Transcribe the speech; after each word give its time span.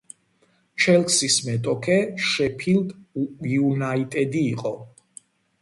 ჩელსის 0.85 1.35
მეტოქე 1.49 1.99
შეფილდ 2.29 2.97
იუნაიტედი 3.53 4.45
იყო. 4.57 4.77